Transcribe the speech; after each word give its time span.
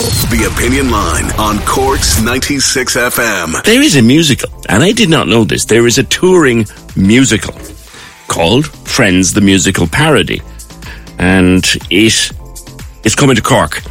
The 0.00 0.50
Opinion 0.50 0.90
Line 0.90 1.26
on 1.38 1.58
Corks 1.66 2.22
96 2.22 2.96
FM. 2.96 3.62
There 3.64 3.82
is 3.82 3.96
a 3.96 4.02
musical, 4.02 4.48
and 4.66 4.82
I 4.82 4.92
did 4.92 5.10
not 5.10 5.28
know 5.28 5.44
this. 5.44 5.66
There 5.66 5.86
is 5.86 5.98
a 5.98 6.04
touring 6.04 6.64
musical 6.96 7.54
called 8.26 8.66
Friends 8.66 9.34
the 9.34 9.42
Musical 9.42 9.86
Parody. 9.86 10.40
And 11.18 11.62
it 11.90 12.32
is 13.04 13.14
coming 13.14 13.36
to 13.36 13.42
Cork 13.42 13.82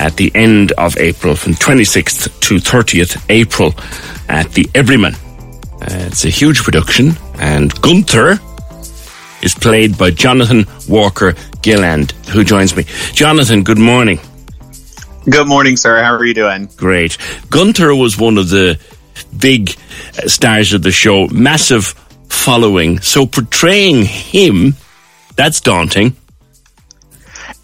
at 0.00 0.16
the 0.16 0.32
end 0.34 0.72
of 0.72 0.96
April, 0.96 1.36
from 1.36 1.52
26th 1.52 2.40
to 2.40 2.56
30th 2.56 3.24
April 3.28 3.72
at 4.28 4.50
the 4.50 4.68
Everyman. 4.74 5.14
Uh, 5.14 6.08
it's 6.10 6.24
a 6.24 6.28
huge 6.28 6.64
production, 6.64 7.12
and 7.38 7.72
Gunther 7.82 8.40
is 9.42 9.54
played 9.54 9.96
by 9.96 10.10
Jonathan 10.10 10.66
Walker 10.88 11.34
Gilland, 11.62 12.10
who 12.32 12.42
joins 12.42 12.74
me. 12.74 12.82
Jonathan, 13.12 13.62
good 13.62 13.78
morning. 13.78 14.18
Good 15.28 15.48
morning, 15.48 15.76
sir. 15.76 16.02
How 16.02 16.14
are 16.14 16.24
you 16.24 16.34
doing? 16.34 16.68
Great. 16.76 17.18
Gunther 17.50 17.94
was 17.94 18.16
one 18.16 18.38
of 18.38 18.48
the 18.48 18.78
big 19.36 19.70
uh, 20.22 20.28
stars 20.28 20.72
of 20.72 20.82
the 20.82 20.92
show, 20.92 21.26
massive 21.28 21.86
following. 22.28 23.00
So 23.00 23.26
portraying 23.26 24.04
him, 24.04 24.74
that's 25.34 25.60
daunting. 25.60 26.16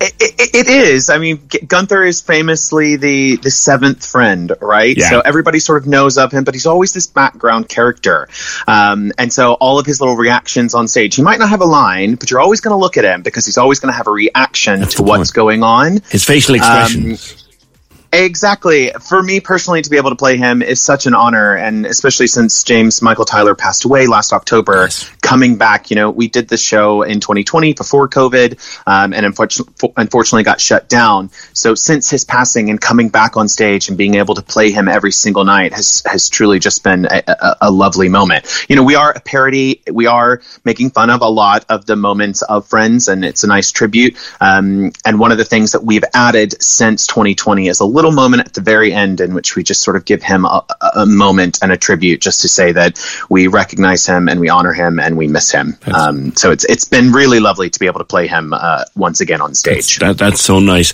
It, 0.00 0.12
it, 0.18 0.54
it 0.54 0.68
is. 0.68 1.08
I 1.08 1.18
mean, 1.18 1.48
Gunther 1.66 2.02
is 2.02 2.20
famously 2.20 2.96
the 2.96 3.36
the 3.36 3.50
seventh 3.50 4.04
friend, 4.04 4.52
right? 4.60 4.94
Yeah. 4.94 5.08
So 5.08 5.20
everybody 5.20 5.60
sort 5.60 5.80
of 5.80 5.88
knows 5.88 6.18
of 6.18 6.32
him, 6.32 6.42
but 6.44 6.52
he's 6.54 6.66
always 6.66 6.92
this 6.92 7.06
background 7.06 7.68
character. 7.68 8.28
Um, 8.66 9.12
and 9.16 9.32
so 9.32 9.54
all 9.54 9.78
of 9.78 9.86
his 9.86 10.00
little 10.00 10.16
reactions 10.16 10.74
on 10.74 10.88
stage, 10.88 11.14
he 11.14 11.22
might 11.22 11.38
not 11.38 11.48
have 11.50 11.60
a 11.62 11.66
line, 11.66 12.16
but 12.16 12.30
you're 12.30 12.40
always 12.40 12.60
going 12.60 12.72
to 12.74 12.78
look 12.78 12.96
at 12.96 13.04
him 13.04 13.22
because 13.22 13.46
he's 13.46 13.56
always 13.56 13.78
going 13.78 13.92
to 13.92 13.96
have 13.96 14.08
a 14.08 14.10
reaction 14.10 14.80
That's 14.80 14.94
to 14.96 15.04
what's 15.04 15.30
going 15.30 15.62
on. 15.62 16.02
His 16.10 16.24
facial 16.24 16.56
Um, 16.56 16.58
expressions. 16.58 17.43
Exactly. 18.14 18.92
For 19.00 19.20
me 19.20 19.40
personally, 19.40 19.82
to 19.82 19.90
be 19.90 19.96
able 19.96 20.10
to 20.10 20.16
play 20.16 20.36
him 20.36 20.62
is 20.62 20.80
such 20.80 21.06
an 21.06 21.14
honor, 21.14 21.56
and 21.56 21.84
especially 21.84 22.28
since 22.28 22.62
James 22.62 23.02
Michael 23.02 23.24
Tyler 23.24 23.56
passed 23.56 23.84
away 23.84 24.06
last 24.06 24.32
October, 24.32 24.82
Yes. 24.82 25.10
coming 25.20 25.56
back. 25.56 25.90
You 25.90 25.96
know, 25.96 26.10
we 26.10 26.28
did 26.28 26.46
the 26.48 26.56
show 26.56 27.02
in 27.02 27.18
2020 27.18 27.72
before 27.72 28.08
COVID, 28.08 28.56
um, 28.86 29.12
and 29.12 29.26
unfortunately, 29.26 29.92
unfortunately 29.96 30.44
got 30.44 30.60
shut 30.60 30.88
down. 30.88 31.30
So 31.54 31.74
since 31.74 32.08
his 32.08 32.24
passing 32.24 32.70
and 32.70 32.80
coming 32.80 33.08
back 33.08 33.36
on 33.36 33.48
stage 33.48 33.88
and 33.88 33.98
being 33.98 34.14
able 34.14 34.36
to 34.36 34.42
play 34.42 34.70
him 34.70 34.86
every 34.86 35.10
single 35.12 35.44
night 35.44 35.72
has 35.72 36.04
has 36.06 36.28
truly 36.28 36.60
just 36.60 36.84
been 36.84 37.06
a, 37.06 37.22
a, 37.26 37.56
a 37.62 37.70
lovely 37.72 38.08
moment. 38.08 38.66
You 38.68 38.76
know, 38.76 38.84
we 38.84 38.94
are 38.94 39.10
a 39.10 39.20
parody. 39.20 39.82
We 39.90 40.06
are 40.06 40.40
making 40.64 40.90
fun 40.90 41.10
of 41.10 41.20
a 41.20 41.28
lot 41.28 41.64
of 41.68 41.84
the 41.84 41.96
moments 41.96 42.42
of 42.42 42.68
Friends, 42.68 43.08
and 43.08 43.24
it's 43.24 43.42
a 43.42 43.48
nice 43.48 43.72
tribute. 43.72 44.16
Um, 44.40 44.92
and 45.04 45.18
one 45.18 45.32
of 45.32 45.38
the 45.38 45.44
things 45.44 45.72
that 45.72 45.82
we've 45.82 46.04
added 46.14 46.62
since 46.62 47.08
2020 47.08 47.66
is 47.66 47.80
a 47.80 47.84
little 47.84 48.03
moment 48.12 48.46
at 48.46 48.54
the 48.54 48.60
very 48.60 48.92
end 48.92 49.20
in 49.20 49.34
which 49.34 49.56
we 49.56 49.62
just 49.62 49.82
sort 49.82 49.96
of 49.96 50.04
give 50.04 50.22
him 50.22 50.44
a, 50.44 50.64
a- 50.94 51.06
moment 51.06 51.58
and 51.62 51.72
a 51.72 51.76
tribute, 51.76 52.20
just 52.20 52.40
to 52.42 52.48
say 52.48 52.72
that 52.72 52.98
we 53.28 53.46
recognize 53.46 54.06
him 54.06 54.28
and 54.28 54.40
we 54.40 54.48
honor 54.48 54.72
him 54.72 54.98
and 54.98 55.16
we 55.16 55.28
miss 55.28 55.50
him. 55.50 55.76
Um, 55.92 56.34
so 56.34 56.50
it's 56.50 56.64
it's 56.64 56.84
been 56.84 57.12
really 57.12 57.40
lovely 57.40 57.70
to 57.70 57.78
be 57.78 57.86
able 57.86 58.00
to 58.00 58.04
play 58.04 58.26
him 58.26 58.52
uh, 58.52 58.84
once 58.96 59.20
again 59.20 59.40
on 59.40 59.54
stage. 59.54 59.98
That, 59.98 60.18
that's 60.18 60.40
so 60.40 60.60
nice. 60.60 60.92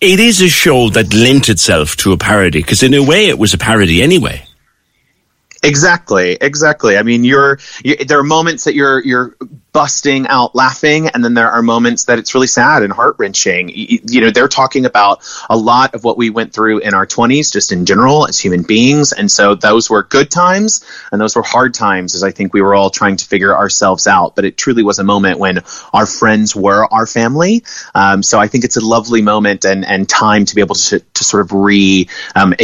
It 0.00 0.20
is 0.20 0.42
a 0.42 0.48
show 0.48 0.90
that 0.90 1.14
lent 1.14 1.48
itself 1.48 1.96
to 1.96 2.12
a 2.12 2.18
parody 2.18 2.60
because, 2.60 2.82
in 2.82 2.94
a 2.94 3.02
way, 3.02 3.28
it 3.28 3.38
was 3.38 3.54
a 3.54 3.58
parody 3.58 4.02
anyway. 4.02 4.46
Exactly, 5.62 6.36
exactly. 6.40 6.98
I 6.98 7.02
mean, 7.02 7.24
you're 7.24 7.58
you, 7.82 7.96
there 7.96 8.18
are 8.18 8.24
moments 8.24 8.64
that 8.64 8.74
you're 8.74 9.02
you're 9.02 9.34
busting 9.74 10.28
out 10.28 10.54
laughing, 10.54 11.08
and 11.08 11.22
then 11.22 11.34
there 11.34 11.50
are 11.50 11.60
moments 11.60 12.04
that 12.04 12.18
it's 12.20 12.32
really 12.32 12.46
sad 12.46 12.84
and 12.84 12.92
heart 12.92 13.16
wrenching. 13.18 13.68
You, 13.74 14.20
know, 14.20 14.30
they're 14.30 14.48
talking 14.48 14.86
about 14.86 15.20
a 15.50 15.56
lot 15.56 15.94
of 15.94 16.04
what 16.04 16.16
we 16.16 16.30
went 16.30 16.52
through 16.52 16.78
in 16.78 16.94
our 16.94 17.06
20s, 17.06 17.52
just 17.52 17.72
in 17.72 17.84
general 17.84 18.28
as 18.28 18.38
human 18.38 18.62
beings, 18.62 19.12
and 19.12 19.30
so 19.30 19.56
those 19.56 19.90
were 19.90 20.04
good 20.04 20.30
times, 20.30 20.86
and 21.10 21.20
those 21.20 21.34
were 21.34 21.42
hard 21.42 21.74
times, 21.74 22.14
as 22.14 22.22
I 22.22 22.30
think 22.30 22.54
we 22.54 22.62
were 22.62 22.74
all 22.74 22.88
trying 22.88 23.16
to 23.16 23.26
figure 23.26 23.54
ourselves 23.54 24.06
out. 24.06 24.36
But 24.36 24.44
it 24.44 24.56
truly 24.56 24.84
was 24.84 25.00
a 25.00 25.04
moment 25.04 25.40
when 25.40 25.58
our 25.92 26.06
friends 26.06 26.54
were 26.54 26.86
our 26.92 27.06
family. 27.06 27.64
Um, 27.96 28.22
so 28.22 28.38
I 28.38 28.46
think 28.46 28.64
it's 28.64 28.76
a 28.76 28.84
lovely 28.84 29.22
moment 29.22 29.64
and 29.64 29.84
and 29.84 30.08
time 30.08 30.44
to 30.44 30.54
be 30.54 30.60
able 30.60 30.76
to 30.76 31.00
to 31.00 31.24
sort 31.24 31.40
of 31.42 31.52
re 31.52 32.08
um, 32.36 32.54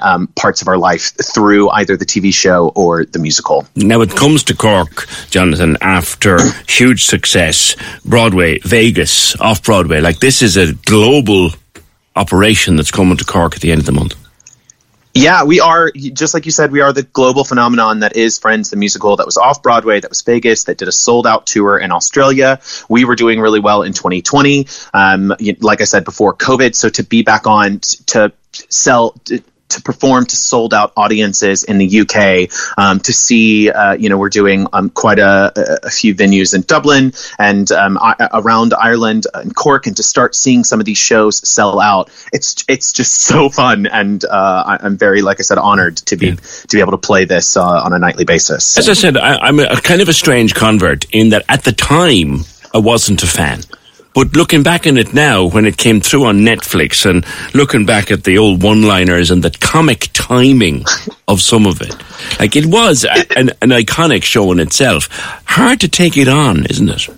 um, 0.00 0.26
parts 0.28 0.62
of 0.62 0.68
our 0.68 0.78
life 0.78 1.12
through 1.34 1.68
either 1.70 1.98
the 1.98 2.06
TV 2.06 2.32
show 2.32 2.72
or 2.74 3.04
the 3.04 3.18
musical. 3.18 3.66
Now, 3.76 4.00
it 4.00 4.10
comes 4.16 4.42
to 4.44 4.54
Cork, 4.54 5.06
Jonathan, 5.28 5.76
after 5.82 6.21
huge 6.68 7.04
success, 7.04 7.76
Broadway, 8.04 8.58
Vegas, 8.60 9.38
off 9.40 9.62
Broadway. 9.62 10.00
Like, 10.00 10.20
this 10.20 10.42
is 10.42 10.56
a 10.56 10.74
global 10.74 11.50
operation 12.16 12.76
that's 12.76 12.90
coming 12.90 13.16
to 13.16 13.24
Cork 13.24 13.54
at 13.54 13.60
the 13.60 13.72
end 13.72 13.80
of 13.80 13.86
the 13.86 13.92
month. 13.92 14.16
Yeah, 15.14 15.44
we 15.44 15.60
are 15.60 15.90
just 15.90 16.32
like 16.32 16.46
you 16.46 16.52
said. 16.52 16.72
We 16.72 16.80
are 16.80 16.92
the 16.92 17.02
global 17.02 17.44
phenomenon 17.44 18.00
that 18.00 18.16
is 18.16 18.38
Friends, 18.38 18.70
the 18.70 18.76
musical 18.76 19.16
that 19.16 19.26
was 19.26 19.36
off 19.36 19.62
Broadway, 19.62 20.00
that 20.00 20.08
was 20.08 20.22
Vegas, 20.22 20.64
that 20.64 20.78
did 20.78 20.88
a 20.88 20.92
sold 20.92 21.26
out 21.26 21.46
tour 21.46 21.78
in 21.78 21.92
Australia. 21.92 22.60
We 22.88 23.04
were 23.04 23.14
doing 23.14 23.38
really 23.38 23.60
well 23.60 23.82
in 23.82 23.92
2020. 23.92 24.66
Um, 24.94 25.34
like 25.60 25.82
I 25.82 25.84
said 25.84 26.04
before, 26.04 26.34
COVID. 26.34 26.74
So 26.74 26.88
to 26.88 27.02
be 27.02 27.22
back 27.22 27.46
on 27.46 27.80
to 28.06 28.32
sell. 28.52 29.14
To, 29.72 29.82
perform 29.82 30.26
to 30.26 30.36
sold 30.36 30.74
out 30.74 30.92
audiences 30.96 31.64
in 31.64 31.78
the 31.78 32.00
UK, 32.00 32.50
um, 32.78 33.00
to 33.00 33.12
see, 33.12 33.70
uh, 33.70 33.92
you 33.92 34.08
know, 34.08 34.18
we're 34.18 34.28
doing 34.28 34.66
um, 34.72 34.90
quite 34.90 35.18
a, 35.18 35.80
a 35.86 35.90
few 35.90 36.14
venues 36.14 36.54
in 36.54 36.62
Dublin 36.62 37.12
and 37.38 37.70
um, 37.72 37.98
I- 38.00 38.28
around 38.34 38.74
Ireland 38.74 39.26
and 39.34 39.54
Cork, 39.54 39.86
and 39.86 39.96
to 39.96 40.02
start 40.02 40.34
seeing 40.34 40.64
some 40.64 40.80
of 40.80 40.86
these 40.86 40.98
shows 40.98 41.46
sell 41.48 41.80
out. 41.80 42.10
It's 42.32 42.64
it's 42.68 42.92
just 42.92 43.14
so 43.22 43.48
fun, 43.48 43.86
and 43.86 44.24
uh, 44.24 44.64
I- 44.66 44.78
I'm 44.84 44.96
very, 44.98 45.22
like 45.22 45.40
I 45.40 45.42
said, 45.42 45.58
honored 45.58 45.96
to 46.08 46.16
be 46.16 46.32
to 46.36 46.76
be 46.76 46.80
able 46.80 46.92
to 46.92 46.98
play 46.98 47.24
this 47.24 47.56
uh, 47.56 47.64
on 47.64 47.92
a 47.92 47.98
nightly 47.98 48.24
basis. 48.24 48.76
As 48.78 48.88
I 48.88 48.94
said, 48.94 49.16
I, 49.16 49.36
I'm 49.36 49.58
a, 49.58 49.64
a 49.64 49.76
kind 49.80 50.00
of 50.02 50.08
a 50.08 50.12
strange 50.12 50.54
convert 50.54 51.04
in 51.12 51.30
that 51.30 51.44
at 51.48 51.64
the 51.64 51.72
time 51.72 52.44
I 52.74 52.78
wasn't 52.78 53.22
a 53.22 53.26
fan. 53.26 53.60
But 54.14 54.34
looking 54.36 54.62
back 54.62 54.86
on 54.86 54.98
it 54.98 55.14
now, 55.14 55.46
when 55.46 55.64
it 55.64 55.76
came 55.76 56.00
through 56.00 56.24
on 56.26 56.40
Netflix 56.40 57.08
and 57.08 57.24
looking 57.54 57.86
back 57.86 58.10
at 58.10 58.24
the 58.24 58.38
old 58.38 58.62
one 58.62 58.82
liners 58.82 59.30
and 59.30 59.42
the 59.42 59.50
comic 59.50 60.10
timing 60.12 60.84
of 61.28 61.40
some 61.40 61.66
of 61.66 61.80
it, 61.80 61.94
like 62.38 62.56
it 62.56 62.66
was 62.66 63.04
a, 63.04 63.38
an, 63.38 63.50
an 63.62 63.70
iconic 63.70 64.22
show 64.22 64.52
in 64.52 64.60
itself. 64.60 65.08
Hard 65.46 65.80
to 65.80 65.88
take 65.88 66.16
it 66.16 66.28
on, 66.28 66.66
isn't 66.66 66.88
it? 66.88 67.08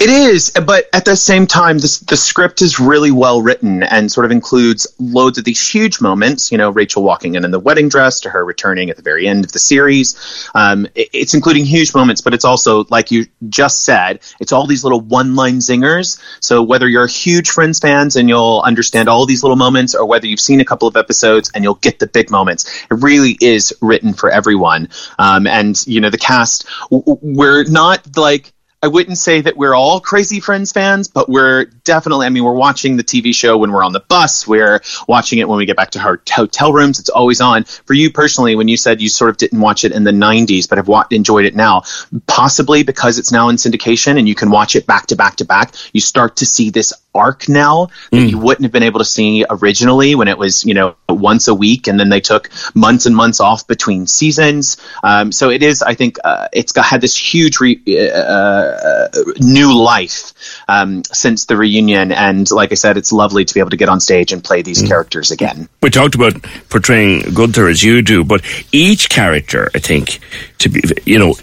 It 0.00 0.08
is, 0.08 0.52
but 0.64 0.86
at 0.92 1.04
the 1.04 1.16
same 1.16 1.46
time, 1.46 1.78
this, 1.78 1.98
the 1.98 2.16
script 2.16 2.62
is 2.62 2.80
really 2.80 3.10
well 3.10 3.42
written 3.42 3.82
and 3.82 4.10
sort 4.10 4.24
of 4.24 4.30
includes 4.30 4.86
loads 4.98 5.38
of 5.38 5.44
these 5.44 5.66
huge 5.66 6.00
moments. 6.00 6.50
You 6.50 6.58
know, 6.58 6.70
Rachel 6.70 7.02
walking 7.02 7.34
in 7.34 7.44
in 7.44 7.50
the 7.50 7.60
wedding 7.60 7.88
dress 7.88 8.20
to 8.20 8.30
her 8.30 8.44
returning 8.44 8.90
at 8.90 8.96
the 8.96 9.02
very 9.02 9.26
end 9.26 9.44
of 9.44 9.52
the 9.52 9.58
series. 9.58 10.48
Um, 10.54 10.86
it- 10.94 11.10
it's 11.12 11.34
including 11.34 11.64
huge 11.64 11.94
moments, 11.94 12.20
but 12.20 12.34
it's 12.34 12.44
also, 12.44 12.84
like 12.90 13.10
you 13.10 13.26
just 13.48 13.82
said, 13.84 14.20
it's 14.40 14.52
all 14.52 14.66
these 14.66 14.84
little 14.84 15.00
one-line 15.00 15.58
zingers. 15.58 16.18
So 16.40 16.62
whether 16.62 16.88
you're 16.88 17.06
huge 17.06 17.50
Friends 17.50 17.78
fans 17.78 18.16
and 18.16 18.28
you'll 18.28 18.62
understand 18.64 19.08
all 19.08 19.26
these 19.26 19.42
little 19.42 19.56
moments, 19.56 19.94
or 19.94 20.06
whether 20.06 20.26
you've 20.26 20.40
seen 20.40 20.60
a 20.60 20.64
couple 20.64 20.88
of 20.88 20.96
episodes 20.96 21.50
and 21.54 21.64
you'll 21.64 21.74
get 21.74 21.98
the 21.98 22.06
big 22.06 22.30
moments, 22.30 22.64
it 22.90 22.94
really 22.94 23.36
is 23.40 23.72
written 23.80 24.12
for 24.14 24.30
everyone. 24.30 24.88
Um, 25.18 25.46
and 25.46 25.82
you 25.86 26.00
know, 26.00 26.10
the 26.10 26.18
cast, 26.18 26.66
we're 26.90 27.64
not 27.64 28.16
like 28.16 28.52
I 28.82 28.88
wouldn't 28.88 29.16
say 29.16 29.40
that 29.40 29.56
we're 29.56 29.74
all 29.74 30.00
crazy 30.00 30.38
Friends 30.38 30.70
fans, 30.70 31.08
but 31.08 31.28
we're 31.28 31.64
definitely. 31.64 32.26
I 32.26 32.28
mean, 32.28 32.44
we're 32.44 32.52
watching 32.52 32.96
the 32.96 33.04
TV 33.04 33.34
show 33.34 33.56
when 33.56 33.72
we're 33.72 33.82
on 33.82 33.92
the 33.92 34.00
bus. 34.00 34.46
We're 34.46 34.82
watching 35.08 35.38
it 35.38 35.48
when 35.48 35.56
we 35.56 35.64
get 35.64 35.76
back 35.76 35.92
to 35.92 36.00
our 36.00 36.20
hotel 36.30 36.72
rooms. 36.72 37.00
It's 37.00 37.08
always 37.08 37.40
on. 37.40 37.64
For 37.64 37.94
you 37.94 38.10
personally, 38.10 38.54
when 38.54 38.68
you 38.68 38.76
said 38.76 39.00
you 39.00 39.08
sort 39.08 39.30
of 39.30 39.38
didn't 39.38 39.60
watch 39.60 39.84
it 39.84 39.92
in 39.92 40.04
the 40.04 40.10
'90s, 40.12 40.68
but 40.68 40.78
have 40.78 41.06
enjoyed 41.10 41.46
it 41.46 41.56
now, 41.56 41.82
possibly 42.26 42.82
because 42.82 43.18
it's 43.18 43.32
now 43.32 43.48
in 43.48 43.56
syndication 43.56 44.18
and 44.18 44.28
you 44.28 44.34
can 44.34 44.50
watch 44.50 44.76
it 44.76 44.86
back 44.86 45.06
to 45.06 45.16
back 45.16 45.36
to 45.36 45.46
back, 45.46 45.72
you 45.92 46.00
start 46.00 46.36
to 46.36 46.46
see 46.46 46.70
this 46.70 46.92
arc 47.16 47.48
now 47.48 47.86
that 48.10 48.16
mm. 48.18 48.30
you 48.30 48.38
wouldn't 48.38 48.64
have 48.64 48.72
been 48.72 48.82
able 48.82 48.98
to 48.98 49.04
see 49.04 49.44
originally 49.48 50.14
when 50.14 50.28
it 50.28 50.38
was, 50.38 50.64
you 50.64 50.74
know, 50.74 50.96
once 51.08 51.48
a 51.48 51.54
week, 51.54 51.88
and 51.88 51.98
then 51.98 52.08
they 52.08 52.20
took 52.20 52.50
months 52.74 53.06
and 53.06 53.16
months 53.16 53.40
off 53.40 53.66
between 53.66 54.06
seasons. 54.06 54.76
Um, 55.02 55.32
so 55.32 55.50
it 55.50 55.62
is, 55.62 55.82
I 55.82 55.94
think, 55.94 56.18
uh, 56.24 56.48
it's 56.52 56.72
got 56.72 56.84
had 56.84 57.00
this 57.00 57.16
huge 57.16 57.60
re- 57.60 57.82
uh, 57.88 58.22
uh, 58.22 59.08
new 59.38 59.76
life 59.76 60.32
um, 60.68 61.02
since 61.04 61.46
the 61.46 61.56
reunion, 61.56 62.12
and 62.12 62.50
like 62.50 62.72
I 62.72 62.74
said, 62.76 62.96
it's 62.96 63.12
lovely 63.12 63.44
to 63.44 63.54
be 63.54 63.60
able 63.60 63.70
to 63.70 63.76
get 63.76 63.88
on 63.88 64.00
stage 64.00 64.32
and 64.32 64.42
play 64.42 64.62
these 64.62 64.82
mm. 64.82 64.88
characters 64.88 65.30
again. 65.30 65.68
We 65.82 65.90
talked 65.90 66.14
about 66.14 66.42
portraying 66.68 67.34
Gunther 67.34 67.68
as 67.68 67.82
you 67.82 68.02
do, 68.02 68.24
but 68.24 68.42
each 68.72 69.08
character, 69.08 69.70
I 69.74 69.78
think, 69.78 70.20
to 70.58 70.68
be, 70.68 70.82
you 71.04 71.18
know, 71.18 71.34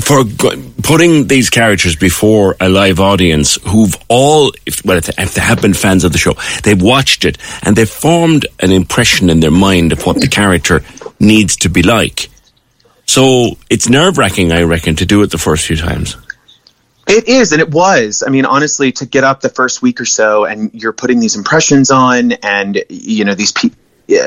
for 0.00 0.24
putting 0.82 1.26
these 1.26 1.50
characters 1.50 1.96
before 1.96 2.56
a 2.60 2.68
live 2.68 3.00
audience 3.00 3.58
who've 3.66 3.96
all, 4.08 4.52
if, 4.66 4.84
well, 4.84 4.98
if 4.98 5.06
they 5.06 5.40
have 5.40 5.62
been 5.62 5.74
fans 5.74 6.04
of 6.04 6.12
the 6.12 6.18
show, 6.18 6.34
they've 6.62 6.80
watched 6.80 7.24
it 7.24 7.38
and 7.62 7.74
they've 7.74 7.88
formed 7.88 8.46
an 8.60 8.72
impression 8.72 9.30
in 9.30 9.40
their 9.40 9.50
mind 9.50 9.92
of 9.92 10.04
what 10.04 10.20
the 10.20 10.28
character 10.28 10.82
needs 11.18 11.56
to 11.56 11.68
be 11.68 11.82
like. 11.82 12.28
So 13.06 13.56
it's 13.70 13.88
nerve 13.88 14.18
wracking, 14.18 14.52
I 14.52 14.62
reckon, 14.62 14.96
to 14.96 15.06
do 15.06 15.22
it 15.22 15.30
the 15.30 15.38
first 15.38 15.66
few 15.66 15.76
times. 15.76 16.16
It 17.08 17.28
is, 17.28 17.52
and 17.52 17.60
it 17.60 17.70
was. 17.70 18.24
I 18.26 18.30
mean, 18.30 18.44
honestly, 18.46 18.90
to 18.92 19.06
get 19.06 19.22
up 19.22 19.40
the 19.40 19.48
first 19.48 19.80
week 19.80 20.00
or 20.00 20.04
so, 20.04 20.44
and 20.44 20.74
you're 20.74 20.92
putting 20.92 21.20
these 21.20 21.36
impressions 21.36 21.92
on, 21.92 22.32
and 22.32 22.82
you 22.88 23.24
know 23.24 23.34
these 23.34 23.52
people 23.52 23.78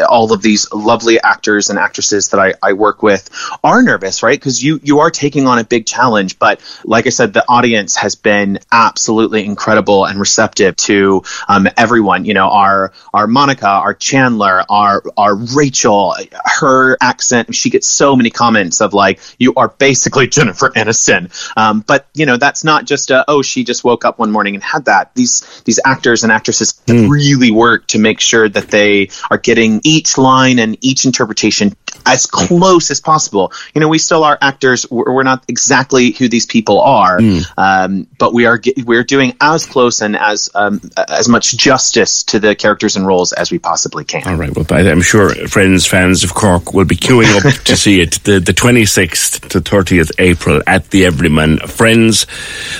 all 0.07 0.31
of 0.33 0.41
these 0.41 0.71
lovely 0.71 1.21
actors 1.21 1.69
and 1.69 1.79
actresses 1.79 2.29
that 2.29 2.39
I, 2.39 2.53
I 2.61 2.73
work 2.73 3.01
with 3.01 3.29
are 3.63 3.81
nervous, 3.81 4.23
right? 4.23 4.37
Because 4.37 4.63
you 4.63 4.79
you 4.83 4.99
are 4.99 5.11
taking 5.11 5.47
on 5.47 5.59
a 5.59 5.63
big 5.63 5.85
challenge. 5.85 6.39
But 6.39 6.61
like 6.83 7.07
I 7.07 7.09
said, 7.09 7.33
the 7.33 7.45
audience 7.47 7.95
has 7.97 8.15
been 8.15 8.59
absolutely 8.71 9.45
incredible 9.45 10.05
and 10.05 10.19
receptive 10.19 10.75
to 10.77 11.23
um, 11.47 11.67
everyone. 11.77 12.25
You 12.25 12.33
know, 12.33 12.49
our 12.49 12.91
our 13.13 13.27
Monica, 13.27 13.67
our 13.67 13.93
Chandler, 13.93 14.63
our 14.69 15.03
our 15.17 15.35
Rachel, 15.35 16.15
her 16.45 16.97
accent. 17.01 17.55
She 17.55 17.69
gets 17.69 17.87
so 17.87 18.15
many 18.15 18.29
comments 18.29 18.81
of 18.81 18.93
like, 18.93 19.19
"You 19.37 19.53
are 19.55 19.69
basically 19.69 20.27
Jennifer 20.39 20.69
Aniston." 20.69 21.31
Um, 21.55 21.81
but 21.81 22.07
you 22.13 22.25
know, 22.25 22.37
that's 22.37 22.63
not 22.63 22.85
just 22.85 23.11
a 23.11 23.23
oh, 23.27 23.41
she 23.41 23.63
just 23.63 23.83
woke 23.83 24.05
up 24.05 24.19
one 24.19 24.31
morning 24.31 24.55
and 24.55 24.63
had 24.63 24.85
that. 24.85 25.13
These 25.15 25.61
these 25.65 25.79
actors 25.85 26.23
and 26.23 26.31
actresses 26.31 26.73
mm. 26.87 27.09
really 27.09 27.51
work 27.51 27.87
to 27.87 27.99
make 27.99 28.19
sure 28.19 28.47
that 28.49 28.69
they 28.69 29.09
are 29.29 29.37
getting 29.37 29.68
each 29.83 30.17
line 30.17 30.59
and 30.59 30.77
each 30.81 31.05
interpretation 31.05 31.75
as 32.05 32.25
close 32.25 32.91
as 32.91 32.99
possible. 32.99 33.51
You 33.73 33.81
know, 33.81 33.87
we 33.87 33.99
still 33.99 34.23
are 34.23 34.37
actors. 34.41 34.89
We're 34.89 35.23
not 35.23 35.43
exactly 35.47 36.11
who 36.11 36.27
these 36.27 36.45
people 36.45 36.81
are, 36.81 37.19
mm. 37.19 37.45
um, 37.57 38.07
but 38.17 38.33
we 38.33 38.45
are 38.45 38.59
we're 38.85 39.03
doing 39.03 39.35
as 39.39 39.65
close 39.65 40.01
and 40.01 40.15
as 40.15 40.49
um, 40.55 40.81
as 40.97 41.27
much 41.27 41.55
justice 41.57 42.23
to 42.23 42.39
the 42.39 42.55
characters 42.55 42.95
and 42.95 43.05
roles 43.05 43.33
as 43.33 43.51
we 43.51 43.59
possibly 43.59 44.03
can. 44.03 44.27
All 44.27 44.35
right. 44.35 44.55
Well, 44.55 44.65
I'm 44.69 45.01
sure 45.01 45.29
friends, 45.47 45.85
fans 45.85 46.23
of 46.23 46.33
Cork 46.33 46.73
will 46.73 46.85
be 46.85 46.95
queuing 46.95 47.35
up 47.37 47.63
to 47.65 47.75
see 47.75 48.01
it 48.01 48.23
the 48.23 48.39
the 48.39 48.53
26th 48.53 49.49
to 49.49 49.61
30th 49.61 50.11
April 50.19 50.61
at 50.67 50.89
the 50.89 51.05
Everyman. 51.05 51.59
Friends, 51.59 52.25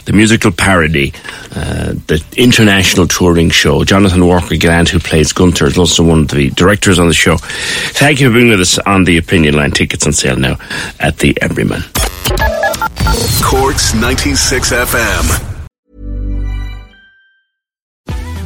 the 0.06 0.14
musical 0.14 0.52
parody, 0.52 1.14
uh, 1.56 1.94
the 2.08 2.24
international 2.36 3.08
touring 3.08 3.50
show. 3.50 3.84
Jonathan 3.84 4.26
Walker 4.26 4.58
Grant, 4.58 4.90
who 4.90 5.00
plays 5.00 5.34
Gunther, 5.34 5.68
is 5.68 5.78
also 5.78 6.04
one 6.04 6.22
of 6.22 6.28
the 6.30 6.50
directors 6.52 6.80
directors 6.80 7.00
on 7.00 7.08
the 7.08 7.14
show. 7.14 7.38
Thank 7.38 8.22
you 8.22 8.30
for 8.30 8.36
being 8.36 8.50
with 8.50 8.62
us 8.62 8.78
on 8.80 9.04
the 9.10 9.18
Opinion 9.18 9.56
Line. 9.56 9.72
Tickets 9.72 10.06
on 10.06 10.14
sale 10.14 10.38
now 10.38 10.56
at 11.00 11.18
the 11.18 11.36
Everyman. 11.42 11.82
Corks 13.44 13.96
96 13.96 14.72
FM. 14.72 15.46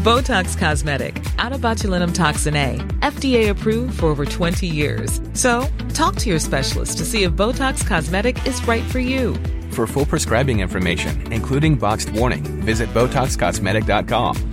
Botox 0.04 0.58
Cosmetic, 0.58 1.24
out 1.38 1.54
of 1.54 1.62
botulinum 1.62 2.14
toxin 2.14 2.56
A, 2.56 2.76
FDA 3.00 3.50
approved 3.50 4.00
for 4.00 4.08
over 4.08 4.26
20 4.26 4.68
years. 4.68 5.22
So, 5.34 5.66
talk 5.94 6.16
to 6.18 6.30
your 6.30 6.40
specialist 6.40 6.98
to 6.98 7.06
see 7.06 7.24
if 7.24 7.32
Botox 7.34 7.86
Cosmetic 7.86 8.46
is 8.46 8.66
right 8.68 8.84
for 8.84 9.00
you. 9.00 9.36
For 9.72 9.88
full 9.88 10.06
prescribing 10.06 10.60
information, 10.60 11.32
including 11.32 11.76
boxed 11.76 12.10
warning, 12.10 12.44
visit 12.44 12.90
BotoxCosmetic.com 12.94 14.53